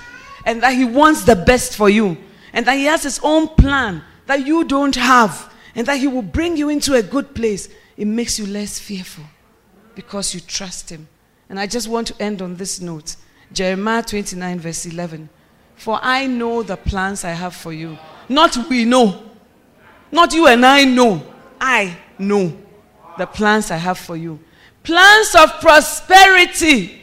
[0.44, 2.16] and that He wants the best for you
[2.52, 6.22] and that He has His own plan that you don't have and that He will
[6.22, 9.24] bring you into a good place, it makes you less fearful
[9.94, 11.08] because you trust Him.
[11.48, 13.16] And I just want to end on this note
[13.52, 15.28] Jeremiah 29, verse 11.
[15.80, 17.98] For I know the plans I have for you.
[18.28, 19.22] Not we know.
[20.12, 21.22] Not you and I know.
[21.60, 22.56] I know
[23.18, 24.38] the plans I have for you
[24.82, 27.00] plans of prosperity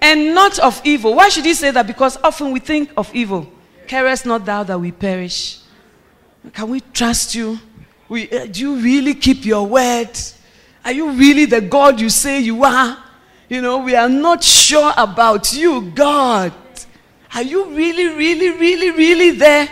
[0.00, 1.14] and not of evil.
[1.14, 1.86] Why should he say that?
[1.86, 3.50] Because often we think of evil.
[3.86, 5.60] Carest not thou that we perish.
[6.52, 7.58] Can we trust you?
[8.08, 10.10] We, uh, do you really keep your word?
[10.84, 12.98] Are you really the God you say you are?
[13.48, 16.52] You know, we are not sure about you, God.
[17.34, 19.68] Are you really, really, really, really there?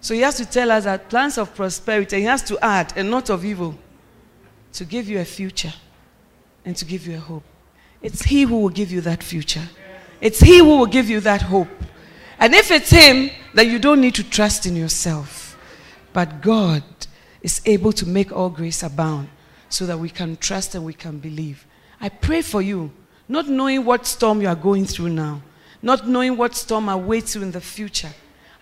[0.00, 3.10] So he has to tell us that plans of prosperity, he has to add, and
[3.10, 3.78] not of evil,
[4.72, 5.72] to give you a future
[6.64, 7.42] and to give you a hope.
[8.02, 9.68] It's He who will give you that future.
[10.20, 11.68] It's He who will give you that hope.
[12.38, 15.58] And if it's Him, then you don't need to trust in yourself.
[16.12, 16.82] But God
[17.42, 19.28] is able to make all grace abound
[19.68, 21.66] so that we can trust and we can believe.
[22.00, 22.90] I pray for you,
[23.28, 25.42] not knowing what storm you are going through now,
[25.82, 28.12] not knowing what storm awaits you in the future.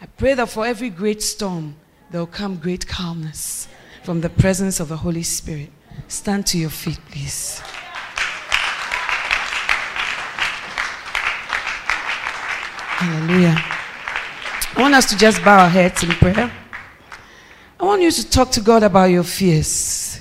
[0.01, 1.77] I pray that for every great storm,
[2.11, 3.69] there will come great calmness
[4.05, 5.71] from the presence of the Holy Spirit.
[6.07, 7.61] Stand to your feet, please.
[12.99, 13.57] Hallelujah.
[14.77, 16.53] I want us to just bow our heads in prayer.
[17.81, 20.21] I want you to talk to God about your fears.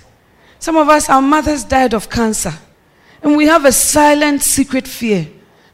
[0.60, 2.54] Some of us, our mothers died of cancer,
[3.22, 5.28] and we have a silent, secret fear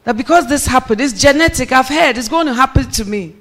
[0.04, 3.36] that because this happened, it's genetic, I've heard it's going to happen to me.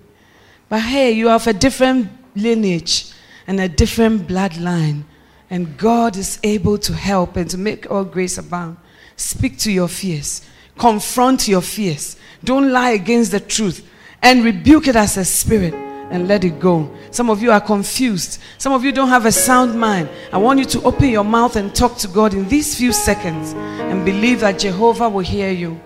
[0.70, 3.12] But hey, you have a different lineage
[3.46, 5.04] and a different bloodline,
[5.50, 8.78] and God is able to help and to make all grace abound.
[9.16, 10.42] Speak to your fears,
[10.78, 12.18] confront your fears.
[12.44, 13.88] Don't lie against the truth
[14.22, 16.92] and rebuke it as a spirit and let it go.
[17.12, 18.40] Some of you are confused.
[18.58, 20.10] Some of you don't have a sound mind.
[20.32, 23.54] I want you to open your mouth and talk to God in these few seconds
[23.54, 25.80] and believe that Jehovah will hear you.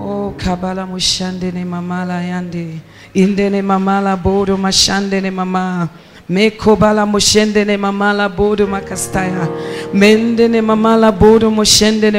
[0.00, 2.80] Oh, Kabala Mushandene Mamala Yande.
[3.14, 5.90] Indene Mamala Bodo Mashandene Mama.
[6.28, 9.48] Me kobala moshendene mamala bodo makastaya.
[9.94, 11.50] Mendene mamala bodo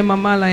[0.02, 0.50] mamala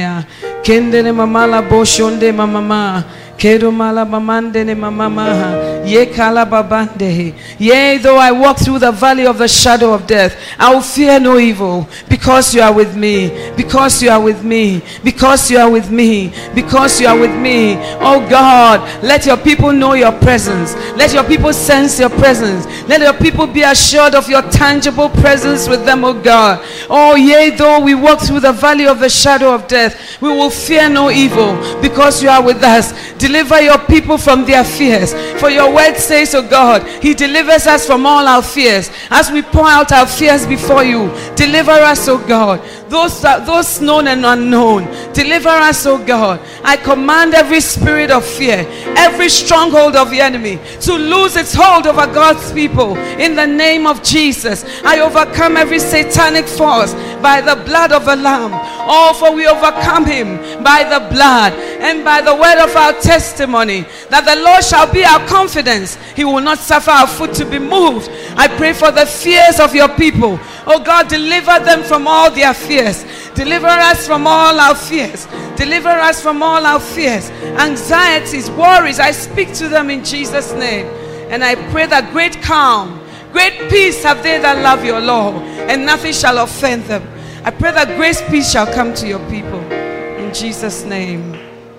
[0.63, 3.03] mamala boshonde mamama.
[3.43, 5.85] Ne mamamaha.
[5.85, 7.33] Ye kalababande.
[7.59, 11.19] Yea, though I walk through the valley of the shadow of death, I will fear
[11.19, 13.51] no evil because you are with me.
[13.55, 14.81] Because you are with me.
[15.03, 16.33] Because you are with me.
[16.55, 17.75] Because you are with me.
[17.99, 20.73] Oh God, let your people know your presence.
[20.95, 22.65] Let your people sense your presence.
[22.87, 26.65] Let your people be assured of your tangible presence with them, oh God.
[26.89, 30.46] Oh, yea, though we walk through the valley of the shadow of death, we will
[30.49, 32.93] fear no evil because you are with us.
[33.17, 35.13] Deliver your people from their fears.
[35.39, 38.89] For your word says, oh God, He delivers us from all our fears.
[39.09, 42.61] As we pour out our fears before you, deliver us, oh God.
[42.89, 46.39] Those, uh, those known and unknown, deliver us, O God.
[46.63, 48.65] I command every spirit of fear,
[48.95, 53.85] every stronghold of the enemy to lose its hold over God's people in the name
[53.85, 54.63] of Jesus.
[54.85, 58.51] I overcome every satanic force by the blood of the Lamb.
[58.89, 63.85] Oh, for we overcome him by the blood and by the word of our testimony
[64.09, 65.95] that the Lord shall be our confidence.
[66.15, 68.09] He will not suffer our foot to be moved.
[68.37, 70.39] I pray for the fears of your people.
[70.69, 73.05] Oh God, deliver them from all their fears.
[73.33, 75.25] Deliver us from all our fears.
[75.55, 78.99] Deliver us from all our fears, anxieties, worries.
[78.99, 80.85] I speak to them in Jesus' name.
[81.31, 83.01] And I pray that great calm,
[83.31, 85.33] great peace have they that love your law,
[85.67, 87.01] and nothing shall offend them.
[87.43, 89.59] I pray that grace peace shall come to your people.
[89.71, 91.33] In Jesus' name.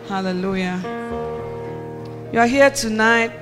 [0.09, 0.81] Hallelujah.
[2.33, 3.33] You are here tonight.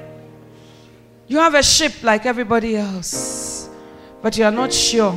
[1.29, 3.07] You have a ship like everybody else,
[4.27, 5.15] but you are not sure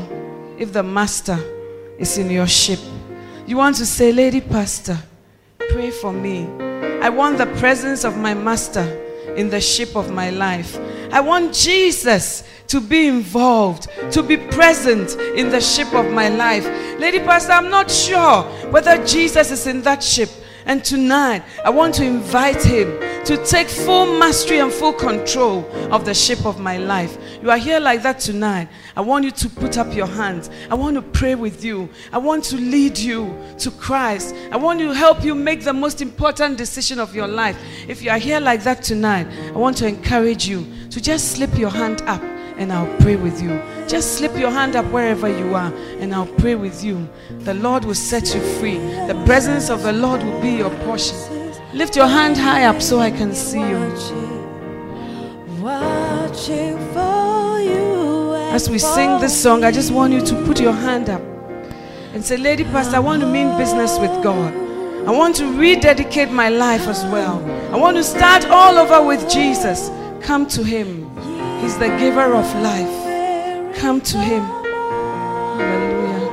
[0.59, 1.35] if the master
[1.97, 2.77] is in your ship.
[3.47, 4.99] You want to say, Lady Pastor,
[5.71, 6.47] pray for me.
[7.01, 8.83] I want the presence of my master
[9.35, 10.77] in the ship of my life.
[11.11, 16.67] I want Jesus to be involved, to be present in the ship of my life.
[16.99, 20.29] Lady Pastor, I'm not sure whether Jesus is in that ship.
[20.67, 26.05] And tonight, I want to invite him to take full mastery and full control of
[26.05, 27.17] the ship of my life.
[27.41, 28.67] You are here like that tonight.
[28.97, 30.49] I want you to put up your hands.
[30.69, 31.89] I want to pray with you.
[32.11, 34.35] I want to lead you to Christ.
[34.51, 37.57] I want to help you make the most important decision of your life.
[37.87, 41.57] If you are here like that tonight, I want to encourage you to just slip
[41.57, 42.21] your hand up
[42.57, 43.61] and I'll pray with you.
[43.87, 47.07] Just slip your hand up wherever you are and I'll pray with you.
[47.39, 48.79] The Lord will set you free.
[49.07, 51.15] The presence of the Lord will be your portion.
[51.73, 53.79] Lift your hand high up so I can see you.
[58.51, 61.21] As we sing this song, I just want you to put your hand up
[62.13, 64.53] and say, Lady Pastor, I want to mean business with God.
[65.07, 67.39] I want to rededicate my life as well.
[67.71, 69.89] I want to start all over with Jesus.
[70.21, 71.09] Come to Him.
[71.61, 73.75] He's the giver of life.
[73.77, 74.41] Come to Him.
[75.61, 76.29] Hallelujah.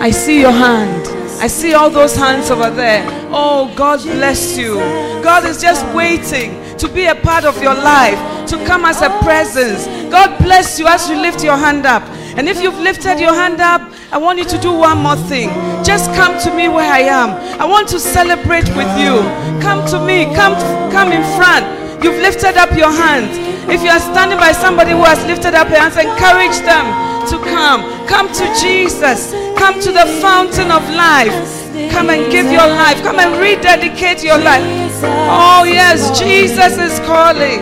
[0.00, 1.08] I see your hand.
[1.42, 3.04] I see all those hands over there.
[3.32, 4.74] Oh, God bless you.
[5.22, 8.18] God is just waiting to be a part of your life,
[8.50, 9.86] to come as a presence.
[10.10, 12.02] God bless you as you lift your hand up.
[12.36, 13.80] And if you've lifted your hand up,
[14.12, 15.48] I want you to do one more thing.
[15.84, 17.30] Just come to me where I am.
[17.60, 19.22] I want to celebrate with you.
[19.62, 20.26] Come to me.
[20.34, 20.54] Come,
[20.90, 21.64] come in front.
[22.02, 23.38] You've lifted up your hands.
[23.70, 27.38] If you are standing by somebody who has lifted up your hands, encourage them to
[27.38, 27.82] come.
[28.06, 29.32] Come to Jesus.
[29.58, 31.58] Come to the fountain of life.
[31.92, 33.02] Come and give your life.
[33.02, 34.62] Come and rededicate your life.
[35.02, 37.60] Oh, yes, Jesus is calling.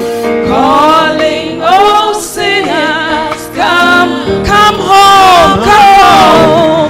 [0.49, 6.88] Calling, oh sinners, come, come home, come home,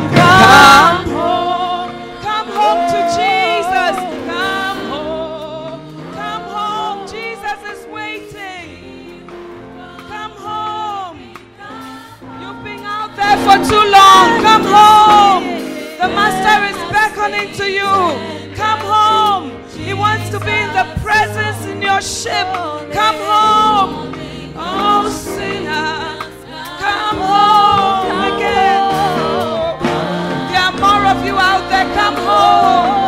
[17.35, 18.55] is to you.
[18.55, 19.62] Come home.
[19.70, 22.47] He wants to be in the presence in your ship.
[22.93, 24.14] Come home.
[24.57, 26.18] Oh, sinner.
[26.85, 28.85] Come home again.
[30.51, 31.95] There are more of you out there.
[31.95, 33.07] Come home.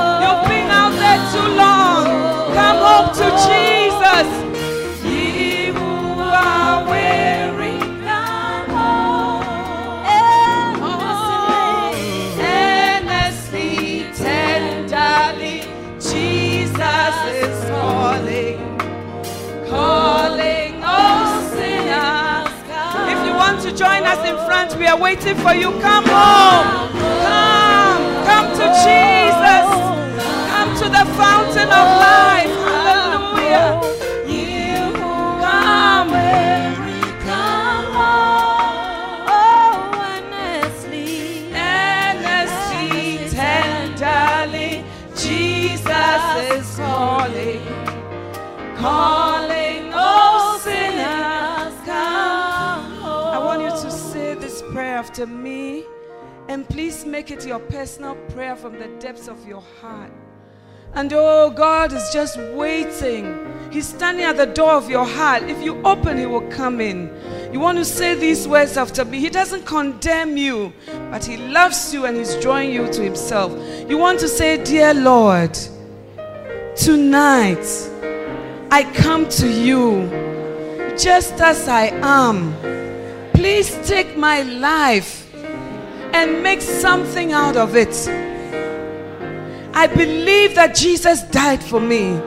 [23.80, 25.70] Join us in front, we are waiting for you.
[25.80, 26.92] Come home.
[27.24, 27.89] Come.
[57.20, 60.10] Make it your personal prayer from the depths of your heart.
[60.94, 63.46] And oh, God is just waiting.
[63.70, 65.42] He's standing at the door of your heart.
[65.42, 67.14] If you open, He will come in.
[67.52, 69.20] You want to say these words after me.
[69.20, 70.72] He doesn't condemn you,
[71.10, 73.52] but He loves you and He's drawing you to Himself.
[73.86, 75.52] You want to say, Dear Lord,
[76.74, 77.66] tonight
[78.70, 80.08] I come to you
[80.96, 82.54] just as I am.
[83.34, 85.19] Please take my life
[86.12, 87.94] and make something out of it.
[89.74, 92.20] I believe that Jesus died for me.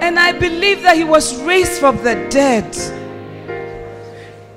[0.00, 2.74] And I believe that he was raised from the dead.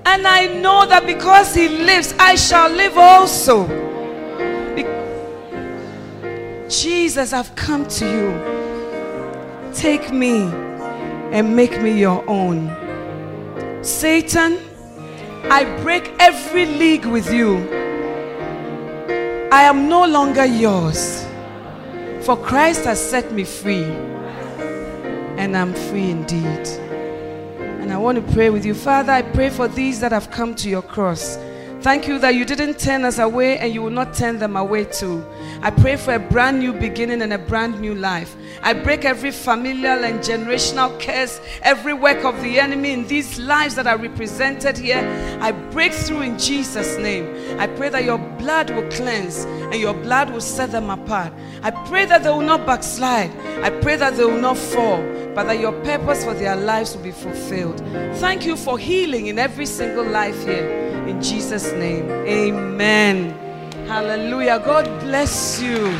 [0.05, 3.67] And I know that because he lives, I shall live also.
[4.75, 4.85] Be-
[6.69, 9.73] Jesus, I've come to you.
[9.73, 10.43] Take me
[11.33, 12.69] and make me your own.
[13.83, 14.59] Satan,
[15.45, 17.57] I break every league with you.
[19.51, 21.25] I am no longer yours.
[22.21, 23.83] For Christ has set me free.
[25.37, 26.67] And I'm free indeed.
[27.81, 28.73] And I want to pray with you.
[28.73, 31.37] Father, I pray for these that have come to your cross.
[31.81, 34.85] Thank you that you didn't turn us away and you will not turn them away
[34.85, 35.25] too.
[35.63, 38.35] I pray for a brand new beginning and a brand new life.
[38.61, 43.75] I break every familial and generational curse, every work of the enemy in these lives
[43.75, 44.99] that are represented here.
[45.39, 47.33] I break through in Jesus' name.
[47.61, 51.31] I pray that your blood will cleanse and your blood will set them apart.
[51.61, 53.31] I pray that they will not backslide.
[53.63, 54.97] I pray that they will not fall,
[55.33, 57.79] but that your purpose for their lives will be fulfilled.
[58.17, 60.67] Thank you for healing in every single life here.
[61.07, 63.42] In Jesus' name, amen.
[63.87, 64.59] Hallelujah.
[64.59, 65.93] God bless you.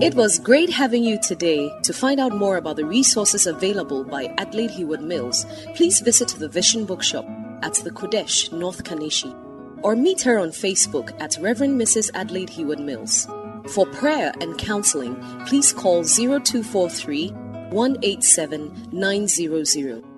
[0.00, 1.70] It was great having you today.
[1.82, 5.46] To find out more about the resources available by Adelaide Heward Mills,
[5.76, 7.24] please visit the Vision Bookshop
[7.62, 9.36] at the Qodesh, North Kaneshie,
[9.82, 12.10] or meet her on Facebook at Reverend Mrs.
[12.14, 13.28] Adelaide Heward Mills.
[13.68, 15.14] For prayer and counseling,
[15.46, 17.28] please call 0243
[17.70, 20.09] 187 900.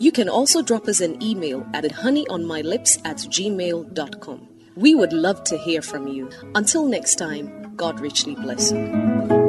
[0.00, 4.48] You can also drop us an email at honeyonmylips at gmail.com.
[4.76, 6.30] We would love to hear from you.
[6.54, 9.47] Until next time, God richly bless you.